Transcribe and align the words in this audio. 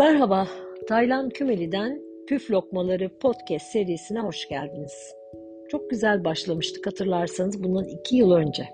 Merhaba, 0.00 0.48
Taylan 0.88 1.28
Kümeli'den 1.28 2.02
Püf 2.28 2.50
Lokmaları 2.50 3.18
podcast 3.18 3.66
serisine 3.66 4.20
hoş 4.20 4.48
geldiniz. 4.48 5.14
Çok 5.68 5.90
güzel 5.90 6.24
başlamıştık 6.24 6.86
hatırlarsanız 6.86 7.64
bundan 7.64 7.84
iki 7.84 8.16
yıl 8.16 8.32
önce. 8.32 8.68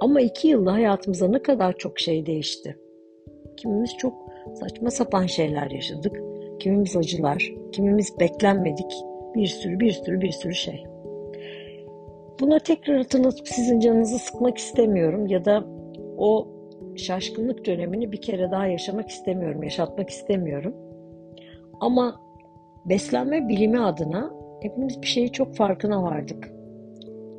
Ama 0.00 0.20
iki 0.20 0.48
yılda 0.48 0.72
hayatımıza 0.72 1.28
ne 1.28 1.42
kadar 1.42 1.72
çok 1.72 1.98
şey 1.98 2.26
değişti. 2.26 2.78
Kimimiz 3.56 3.96
çok 3.98 4.14
saçma 4.60 4.90
sapan 4.90 5.26
şeyler 5.26 5.70
yaşadık. 5.70 6.20
Kimimiz 6.60 6.96
acılar, 6.96 7.52
kimimiz 7.72 8.20
beklenmedik. 8.20 8.92
Bir 9.34 9.46
sürü 9.46 9.80
bir 9.80 9.90
sürü 9.90 10.20
bir 10.20 10.32
sürü 10.32 10.54
şey. 10.54 10.84
Buna 12.40 12.58
tekrar 12.58 12.96
hatırlatıp 12.96 13.48
sizin 13.48 13.80
canınızı 13.80 14.18
sıkmak 14.18 14.58
istemiyorum 14.58 15.26
ya 15.26 15.44
da 15.44 15.64
o 16.18 16.48
şaşkınlık 17.00 17.66
dönemini 17.66 18.12
bir 18.12 18.20
kere 18.20 18.50
daha 18.50 18.66
yaşamak 18.66 19.08
istemiyorum, 19.08 19.62
yaşatmak 19.62 20.10
istemiyorum. 20.10 20.74
Ama 21.80 22.20
beslenme 22.84 23.48
bilimi 23.48 23.80
adına 23.80 24.30
hepimiz 24.62 25.02
bir 25.02 25.06
şeyi 25.06 25.32
çok 25.32 25.54
farkına 25.54 26.02
vardık. 26.02 26.52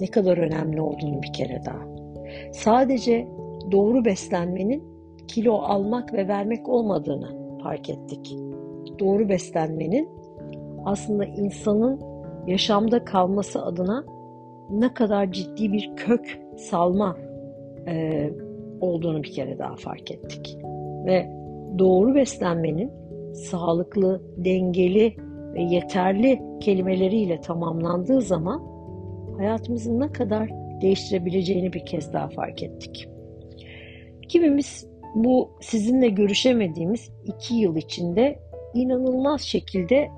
Ne 0.02 0.08
kadar 0.08 0.38
önemli 0.38 0.82
olduğunu 0.82 1.22
bir 1.22 1.34
kere 1.34 1.62
daha. 1.66 1.88
Sadece 2.54 3.28
doğru 3.72 4.05
beslenmenin 4.05 4.84
kilo 5.28 5.54
almak 5.54 6.14
ve 6.14 6.28
vermek 6.28 6.70
olmadığını 6.70 7.60
fark 7.64 7.90
ettik. 7.90 8.38
Doğru 9.00 9.30
beslenmenin 9.30 10.10
aslında 10.86 11.26
insanın 11.26 12.02
yaşamda 12.48 13.05
kalması 13.05 13.66
adına 13.66 14.05
ne 14.70 14.94
kadar 14.94 15.32
ciddi 15.32 15.74
bir 15.74 15.91
kök 15.96 16.40
salma 16.58 17.18
e, 17.88 18.30
olduğunu 18.81 19.23
bir 19.23 19.31
kere 19.31 19.59
daha 19.59 19.76
fark 19.76 20.12
ettik. 20.12 20.57
Ve 21.05 21.32
doğru 21.79 22.15
beslenmenin 22.15 22.91
sağlıklı, 23.34 24.21
dengeli 24.38 25.15
ve 25.54 25.62
yeterli 25.62 26.41
kelimeleriyle 26.60 27.41
tamamlandığı 27.41 28.21
zaman 28.21 28.62
hayatımızın 29.38 29.99
ne 29.99 30.12
kadar 30.12 30.49
değiştirebileceğini 30.82 31.73
bir 31.73 31.85
kez 31.85 32.13
daha 32.13 32.29
fark 32.29 32.63
ettik. 32.63 33.07
Kimimiz 34.29 34.88
bu 35.16 35.49
sizinle 35.62 36.10
görüşemediğimiz 36.10 37.12
iki 37.26 37.55
yıl 37.55 37.76
içinde 37.76 38.40
inanılmaz 38.73 39.41
şekilde 39.41 40.10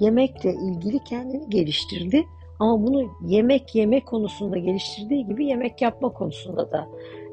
yemekle 0.00 0.52
ilgili 0.52 0.98
kendini 0.98 1.50
geliştirdi. 1.50 2.24
Ama 2.58 2.86
bunu 2.86 3.10
yemek 3.26 3.74
yeme 3.74 4.04
konusunda 4.04 4.58
geliştirdiği 4.58 5.26
gibi 5.26 5.46
yemek 5.46 5.82
yapma 5.82 6.12
konusunda 6.12 6.72
da 6.72 6.88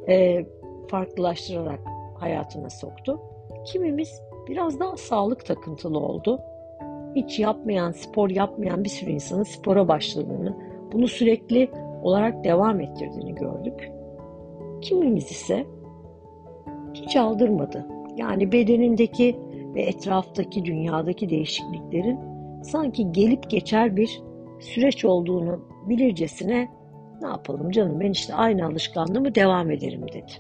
e, 0.10 0.46
farklılaştırarak 0.88 1.80
hayatına 2.20 2.70
soktu. 2.70 3.22
Kimimiz 3.66 4.22
biraz 4.48 4.80
daha 4.80 4.98
sağlık 4.98 5.46
takıntılı 5.46 6.00
oldu. 6.00 6.40
Hiç 7.16 7.40
yapmayan, 7.40 7.92
spor 7.92 8.30
yapmayan 8.30 8.84
bir 8.84 8.90
sürü 8.90 9.10
insanın 9.10 9.44
spora 9.44 9.88
başladığını, 9.88 10.58
bunu 10.94 11.08
sürekli 11.08 11.72
olarak 12.04 12.44
devam 12.44 12.82
ettirdiğini 12.82 13.36
gördük. 13.36 13.92
Kimimiz 14.82 15.32
ise 15.32 15.66
hiç 16.94 17.16
aldırmadı. 17.16 17.86
Yani 18.18 18.52
bedenindeki 18.52 19.40
ve 19.76 19.82
etraftaki 19.82 20.66
dünyadaki 20.66 21.30
değişikliklerin 21.30 22.20
sanki 22.64 23.12
gelip 23.12 23.50
geçer 23.50 23.96
bir 23.96 24.22
süreç 24.60 25.06
olduğunu 25.06 25.60
bilircesine 25.90 26.72
ne 27.22 27.28
yapalım 27.28 27.72
canım 27.72 28.00
ben 28.00 28.12
işte 28.12 28.34
aynı 28.34 28.66
alışkanlığımı 28.66 29.36
devam 29.36 29.72
ederim 29.72 30.08
dedi. 30.08 30.32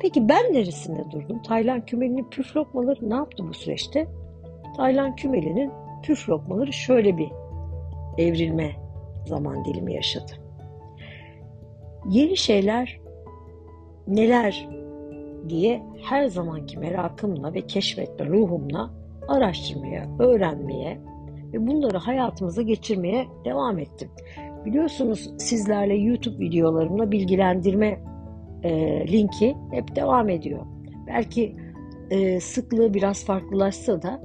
Peki 0.00 0.28
ben 0.28 0.52
neresinde 0.52 1.10
durdum? 1.10 1.42
Taylan 1.42 1.86
Kümeli'nin 1.86 2.30
püf 2.30 2.56
lokmaları 2.56 3.10
ne 3.10 3.14
yaptı 3.14 3.48
bu 3.48 3.54
süreçte? 3.54 4.06
Taylan 4.76 5.16
Kümeli'nin 5.16 5.72
püf 6.02 6.28
lokmaları 6.28 6.72
şöyle 6.72 7.16
bir 7.16 7.30
evrilme 8.18 8.70
zaman 9.26 9.64
dilimi 9.64 9.94
yaşadı. 9.94 10.32
Yeni 12.08 12.36
şeyler 12.36 13.00
neler 14.06 14.68
diye 15.48 15.82
her 16.02 16.26
zamanki 16.26 16.78
merakımla 16.78 17.54
ve 17.54 17.66
keşfetme 17.66 18.26
ruhumla 18.26 18.90
araştırmaya, 19.28 20.06
öğrenmeye 20.18 21.00
ve 21.52 21.66
bunları 21.66 21.98
hayatımıza 21.98 22.62
geçirmeye 22.62 23.26
devam 23.44 23.78
ettim. 23.78 24.10
Biliyorsunuz 24.64 25.30
sizlerle 25.38 25.94
YouTube 25.94 26.38
videolarımla 26.38 27.10
bilgilendirme 27.10 28.00
e, 28.64 28.70
linki 29.12 29.56
hep 29.72 29.96
devam 29.96 30.28
ediyor. 30.28 30.66
Belki 31.06 31.56
e, 32.10 32.40
sıklığı 32.40 32.94
biraz 32.94 33.24
farklılaşsa 33.24 34.02
da 34.02 34.20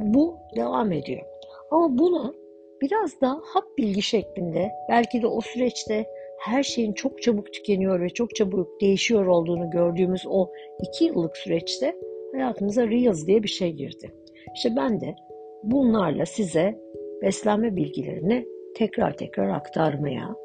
bu 0.00 0.36
devam 0.56 0.92
ediyor. 0.92 1.22
Ama 1.70 1.98
buna 1.98 2.34
biraz 2.82 3.20
daha 3.20 3.34
hap 3.34 3.78
bilgi 3.78 4.02
şeklinde 4.02 4.72
belki 4.90 5.22
de 5.22 5.26
o 5.26 5.40
süreçte 5.40 6.06
her 6.38 6.62
şeyin 6.62 6.92
çok 6.92 7.22
çabuk 7.22 7.52
tükeniyor 7.52 8.00
ve 8.00 8.08
çok 8.08 8.34
çabuk 8.34 8.80
değişiyor 8.80 9.26
olduğunu 9.26 9.70
gördüğümüz 9.70 10.24
o 10.28 10.50
iki 10.82 11.04
yıllık 11.04 11.36
süreçte 11.36 11.96
hayatımıza 12.32 12.86
Reels 12.86 13.26
diye 13.26 13.42
bir 13.42 13.48
şey 13.48 13.72
girdi. 13.72 14.12
İşte 14.54 14.76
ben 14.76 15.00
de 15.00 15.14
bunlarla 15.62 16.26
size 16.26 16.78
beslenme 17.22 17.76
bilgilerini 17.76 18.46
tekrar 18.74 19.16
tekrar 19.16 19.48
aktarmaya, 19.48 20.36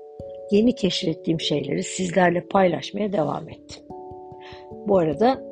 yeni 0.52 0.76
keşfettiğim 0.76 1.40
şeyleri 1.40 1.84
sizlerle 1.84 2.42
paylaşmaya 2.42 3.14
devam 3.14 3.50
ettim. 3.50 3.84
Bu 4.88 4.98
arada 4.98 5.44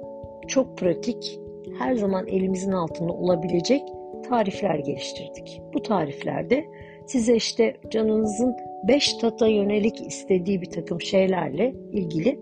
çok 0.48 0.78
pratik, 0.78 1.40
her 1.80 1.96
zaman 1.96 2.28
elimizin 2.28 2.72
altında 2.72 3.14
olabilecek 3.14 3.82
tarifler 4.30 4.76
geliştirdik. 4.76 5.62
Bu 5.74 5.82
tariflerde 5.82 6.66
size 7.08 7.36
işte 7.36 7.78
canınızın 7.90 8.56
5 8.88 9.14
tata 9.14 9.48
yönelik 9.48 10.08
istediği 10.08 10.62
bir 10.62 10.70
takım 10.70 11.02
şeylerle 11.02 11.74
ilgili 11.92 12.40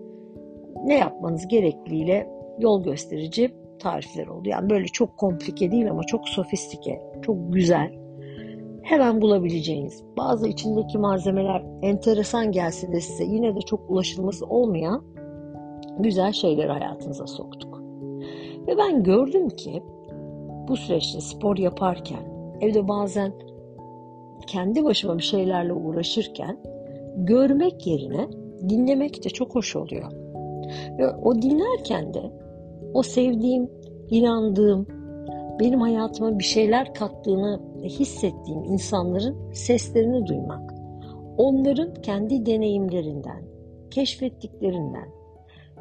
ne 0.84 0.94
yapmanız 0.94 1.48
gerekliyle 1.48 2.26
yol 2.58 2.84
gösterici 2.84 3.50
tarifler 3.78 4.26
oldu. 4.26 4.48
Yani 4.48 4.70
böyle 4.70 4.86
çok 4.86 5.16
komplike 5.18 5.70
değil 5.70 5.90
ama 5.90 6.02
çok 6.02 6.28
sofistike, 6.28 7.00
çok 7.22 7.52
güzel, 7.52 7.92
hemen 8.88 9.22
bulabileceğiniz, 9.22 10.02
bazı 10.18 10.48
içindeki 10.48 10.98
malzemeler 10.98 11.64
enteresan 11.82 12.52
gelse 12.52 12.92
de 12.92 13.00
size 13.00 13.24
yine 13.24 13.56
de 13.56 13.60
çok 13.60 13.90
ulaşılması 13.90 14.46
olmayan 14.46 15.04
güzel 15.98 16.32
şeyleri 16.32 16.68
hayatınıza 16.68 17.26
soktuk. 17.26 17.82
Ve 18.66 18.78
ben 18.78 19.02
gördüm 19.02 19.48
ki 19.48 19.82
bu 20.68 20.76
süreçte 20.76 21.20
spor 21.20 21.56
yaparken, 21.56 22.22
evde 22.60 22.88
bazen 22.88 23.32
kendi 24.46 24.84
başıma 24.84 25.18
bir 25.18 25.22
şeylerle 25.22 25.72
uğraşırken 25.72 26.58
görmek 27.16 27.86
yerine 27.86 28.28
dinlemek 28.68 29.24
de 29.24 29.28
çok 29.28 29.54
hoş 29.54 29.76
oluyor. 29.76 30.12
Ve 30.98 31.08
o 31.08 31.42
dinlerken 31.42 32.14
de 32.14 32.32
o 32.94 33.02
sevdiğim, 33.02 33.70
inandığım, 34.10 34.86
benim 35.60 35.80
hayatıma 35.80 36.38
bir 36.38 36.44
şeyler 36.44 36.94
kattığını 36.94 37.60
hissettiğim 37.82 38.64
insanların 38.64 39.52
seslerini 39.52 40.26
duymak, 40.26 40.74
onların 41.36 41.94
kendi 41.94 42.46
deneyimlerinden, 42.46 43.42
keşfettiklerinden, 43.90 45.08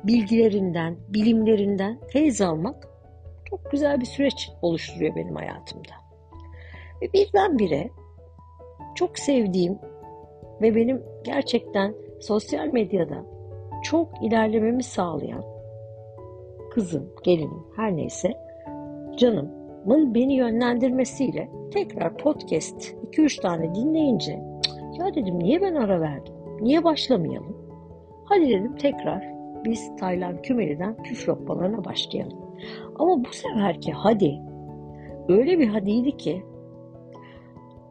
bilgilerinden, 0.03 0.97
bilimlerinden 1.09 1.99
feyz 2.07 2.41
almak 2.41 2.87
çok 3.45 3.71
güzel 3.71 4.01
bir 4.01 4.05
süreç 4.05 4.51
oluşturuyor 4.61 5.15
benim 5.15 5.35
hayatımda. 5.35 5.93
Ve 7.01 7.13
birdenbire 7.13 7.89
çok 8.95 9.19
sevdiğim 9.19 9.79
ve 10.61 10.75
benim 10.75 11.03
gerçekten 11.23 11.95
sosyal 12.21 12.67
medyada 12.67 13.25
çok 13.83 14.23
ilerlememi 14.23 14.83
sağlayan 14.83 15.43
kızım, 16.71 17.09
gelinim 17.23 17.63
her 17.75 17.95
neyse 17.95 18.33
canım 19.17 19.56
beni 19.87 20.35
yönlendirmesiyle 20.35 21.49
tekrar 21.73 22.17
podcast 22.17 22.93
2-3 23.11 23.41
tane 23.41 23.75
dinleyince 23.75 24.31
ya 24.99 25.15
dedim 25.15 25.39
niye 25.39 25.61
ben 25.61 25.75
ara 25.75 26.01
verdim? 26.01 26.33
Niye 26.61 26.83
başlamayalım? 26.83 27.57
Hadi 28.25 28.49
dedim 28.49 28.75
tekrar 28.75 29.23
biz 29.65 29.95
Taylan 29.95 30.41
Kümeli'den 30.41 31.03
püf 31.03 31.29
lokmalarına 31.29 31.85
başlayalım. 31.85 32.37
Ama 32.99 33.23
bu 33.23 33.33
seferki 33.33 33.91
hadi 33.91 34.39
öyle 35.29 35.59
bir 35.59 35.67
hadiydi 35.67 36.17
ki 36.17 36.43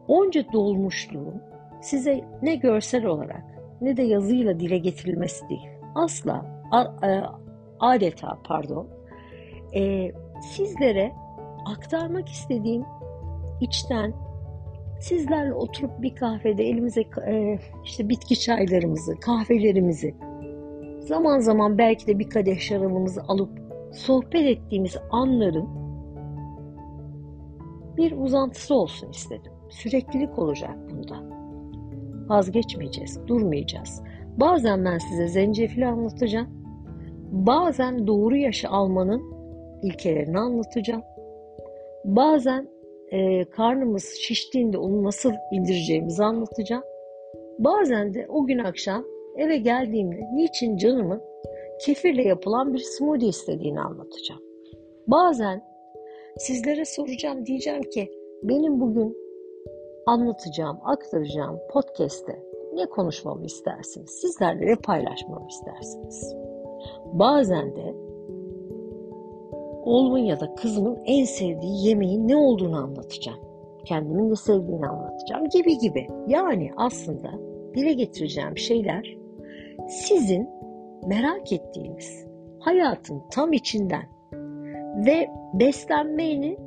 onca 0.07 0.53
dolmuşluğun 0.53 1.41
size 1.81 2.21
ne 2.41 2.55
görsel 2.55 3.05
olarak 3.05 3.43
ne 3.81 3.97
de 3.97 4.03
yazıyla 4.03 4.59
dile 4.59 4.77
getirilmesi 4.77 5.49
değil. 5.49 5.69
Asla 5.95 6.45
adeta 7.79 8.37
pardon 8.43 8.87
e, 9.75 10.11
sizlere 10.41 11.11
aktarmak 11.67 12.29
istediğim 12.29 12.83
içten 13.61 14.13
sizlerle 14.99 15.53
oturup 15.53 16.01
bir 16.01 16.15
kahvede 16.15 16.63
elimize 16.63 17.01
e, 17.27 17.59
işte 17.83 18.09
bitki 18.09 18.39
çaylarımızı, 18.39 19.19
kahvelerimizi 19.19 20.15
zaman 20.99 21.39
zaman 21.39 21.77
belki 21.77 22.07
de 22.07 22.19
bir 22.19 22.29
kadeh 22.29 22.59
şarabımızı 22.59 23.21
alıp 23.27 23.49
sohbet 23.93 24.57
ettiğimiz 24.57 24.97
anların 25.11 25.69
bir 27.97 28.11
uzantısı 28.11 28.75
olsun 28.75 29.09
istedim. 29.09 29.51
Süreklilik 29.69 30.39
olacak 30.39 30.77
bunda. 30.89 31.15
Vazgeçmeyeceğiz, 32.29 33.27
durmayacağız. 33.27 34.01
Bazen 34.37 34.85
ben 34.85 34.97
size 34.97 35.27
zencefili 35.27 35.87
anlatacağım. 35.87 36.47
Bazen 37.31 38.07
doğru 38.07 38.35
yaşı 38.37 38.69
almanın 38.69 39.21
ilkelerini 39.83 40.39
anlatacağım. 40.39 41.01
Bazen 42.07 42.67
e, 43.11 43.45
karnımız 43.45 44.03
şiştiğinde 44.03 44.77
onu 44.77 45.03
nasıl 45.03 45.31
indireceğimizi 45.51 46.23
anlatacağım. 46.23 46.83
Bazen 47.59 48.13
de 48.13 48.25
o 48.29 48.45
gün 48.45 48.59
akşam 48.59 49.05
eve 49.37 49.57
geldiğimde 49.57 50.19
niçin 50.33 50.77
canımın 50.77 51.21
kefirle 51.81 52.23
yapılan 52.23 52.73
bir 52.73 52.79
smoothie 52.79 53.29
istediğini 53.29 53.79
anlatacağım. 53.79 54.41
Bazen 55.07 55.63
sizlere 56.37 56.85
soracağım 56.85 57.45
diyeceğim 57.45 57.83
ki 57.83 58.11
benim 58.43 58.81
bugün 58.81 59.17
anlatacağım, 60.05 60.79
aktaracağım 60.83 61.59
podcast'te 61.71 62.43
ne 62.73 62.85
konuşmamı 62.85 63.45
istersiniz? 63.45 64.09
Sizlerle 64.09 64.65
ne 64.65 64.75
paylaşmamı 64.75 65.47
istersiniz? 65.49 66.35
Bazen 67.05 67.75
de 67.75 67.95
oğlumun 69.87 70.17
ya 70.17 70.39
da 70.39 70.55
kızımın 70.55 70.97
en 71.05 71.25
sevdiği 71.25 71.87
yemeğin 71.87 72.27
ne 72.27 72.35
olduğunu 72.35 72.77
anlatacağım. 72.77 73.39
Kendimin 73.85 74.29
de 74.31 74.35
sevdiğini 74.35 74.87
anlatacağım 74.87 75.49
gibi 75.49 75.77
gibi. 75.77 76.07
Yani 76.27 76.71
aslında 76.77 77.31
dile 77.75 77.93
getireceğim 77.93 78.57
şeyler 78.57 79.17
sizin 79.89 80.49
merak 81.07 81.51
ettiğiniz 81.51 82.25
hayatın 82.59 83.21
tam 83.31 83.53
içinden 83.53 84.03
ve 85.05 85.27
beslenmenin 85.53 86.57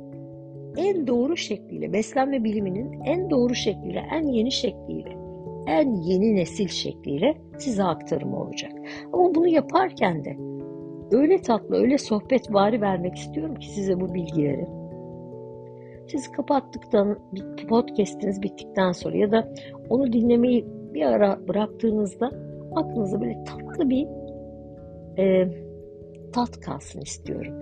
en 0.77 1.07
doğru 1.07 1.37
şekliyle, 1.37 1.93
beslenme 1.93 2.43
biliminin 2.43 3.01
en 3.05 3.29
doğru 3.29 3.55
şekliyle, 3.55 4.03
en 4.11 4.27
yeni 4.27 4.51
şekliyle, 4.51 5.17
en 5.67 5.95
yeni 5.95 6.35
nesil 6.35 6.67
şekliyle 6.67 7.37
size 7.57 7.83
aktarımı 7.83 8.41
olacak. 8.43 8.71
Ama 9.13 9.35
bunu 9.35 9.47
yaparken 9.47 10.25
de 10.25 10.50
öyle 11.11 11.41
tatlı, 11.41 11.75
öyle 11.75 11.97
sohbet 11.97 12.53
vari 12.53 12.81
vermek 12.81 13.15
istiyorum 13.15 13.55
ki 13.55 13.69
size 13.69 13.99
bu 13.99 14.13
bilgileri. 14.13 14.67
Siz 16.07 16.31
kapattıktan, 16.31 17.19
podcastiniz 17.69 18.41
bittikten 18.41 18.91
sonra 18.91 19.17
ya 19.17 19.31
da 19.31 19.53
onu 19.89 20.13
dinlemeyi 20.13 20.65
bir 20.93 21.05
ara 21.05 21.47
bıraktığınızda 21.47 22.31
aklınıza 22.75 23.21
böyle 23.21 23.43
tatlı 23.43 23.89
bir 23.89 24.07
e, 25.17 25.47
tat 26.33 26.59
kalsın 26.59 27.01
istiyorum. 27.01 27.53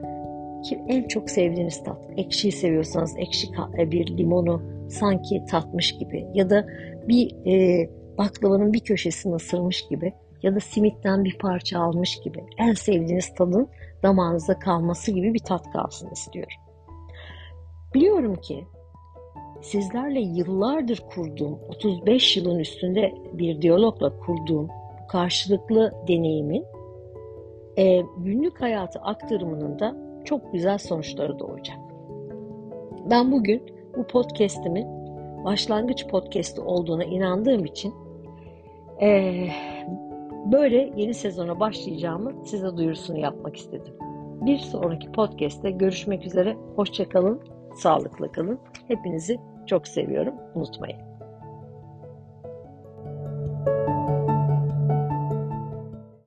Ki 0.63 0.79
en 0.87 1.07
çok 1.07 1.29
sevdiğiniz 1.29 1.83
tat. 1.83 1.97
Ekşiyi 2.17 2.51
seviyorsanız 2.51 3.17
ekşi 3.17 3.47
e, 3.77 3.91
bir 3.91 4.17
limonu 4.17 4.61
sanki 4.89 5.43
tatmış 5.45 5.97
gibi 5.97 6.25
ya 6.33 6.49
da 6.49 6.67
bir 7.07 7.35
e, 7.47 7.89
baklavanın 8.17 8.73
bir 8.73 8.79
köşesini 8.79 9.35
ısırmış 9.35 9.87
gibi 9.87 10.13
ya 10.43 10.55
da 10.55 10.59
simitten 10.59 11.23
bir 11.23 11.37
parça 11.37 11.79
almış 11.79 12.19
gibi 12.19 12.43
en 12.57 12.73
sevdiğiniz 12.73 13.33
tadın 13.35 13.69
damağınızda 14.03 14.59
kalması 14.59 15.11
gibi 15.11 15.33
bir 15.33 15.39
tat 15.39 15.71
kalsın 15.71 16.09
istiyorum. 16.11 16.57
Biliyorum 17.93 18.35
ki 18.35 18.65
sizlerle 19.61 20.19
yıllardır 20.19 21.03
kurduğum, 21.13 21.59
35 21.69 22.37
yılın 22.37 22.59
üstünde 22.59 23.13
bir 23.33 23.61
diyalogla 23.61 24.19
kurduğum 24.19 24.67
karşılıklı 25.07 25.93
deneyimin 26.07 26.65
e, 27.77 28.01
günlük 28.17 28.61
hayatı 28.61 28.99
aktarımının 28.99 29.79
da 29.79 29.95
çok 30.25 30.53
güzel 30.53 30.77
sonuçları 30.77 31.39
doğacak. 31.39 31.77
Ben 33.09 33.31
bugün 33.31 33.63
bu 33.97 34.07
podcastimin 34.07 34.87
başlangıç 35.45 36.07
podcast'i 36.07 36.61
olduğuna 36.61 37.03
inandığım 37.03 37.65
için 37.65 37.93
e, 39.01 39.47
böyle 40.51 40.93
yeni 40.95 41.13
sezona 41.13 41.59
başlayacağımı 41.59 42.45
size 42.45 42.77
duyurusunu 42.77 43.19
yapmak 43.19 43.55
istedim. 43.55 43.93
Bir 44.45 44.57
sonraki 44.57 45.11
podcast'te 45.11 45.71
görüşmek 45.71 46.25
üzere. 46.25 46.57
Hoşçakalın, 46.75 47.41
sağlıklı 47.75 48.31
kalın. 48.31 48.59
Hepinizi 48.87 49.39
çok 49.67 49.87
seviyorum. 49.87 50.33
Unutmayın. 50.55 51.08